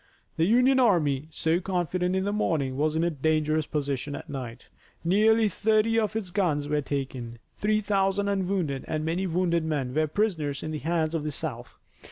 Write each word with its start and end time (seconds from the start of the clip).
The 0.35 0.45
Union 0.45 0.79
army, 0.79 1.27
so 1.29 1.59
confident 1.59 2.15
in 2.15 2.23
the 2.23 2.33
morning, 2.33 2.75
was 2.75 2.95
in 2.95 3.03
a 3.03 3.11
dangerous 3.11 3.67
position 3.67 4.15
at 4.15 4.31
night. 4.31 4.65
Nearly 5.03 5.47
thirty 5.47 5.99
of 5.99 6.15
its 6.15 6.31
guns 6.31 6.67
were 6.67 6.81
taken. 6.81 7.37
Three 7.59 7.81
thousand 7.81 8.27
unwounded 8.27 8.83
and 8.87 9.05
many 9.05 9.27
wounded 9.27 9.63
men 9.63 9.93
were 9.93 10.07
prisoners 10.07 10.63
in 10.63 10.71
the 10.71 10.79
hands 10.79 11.13
of 11.13 11.23
the 11.23 11.31
South. 11.31 11.77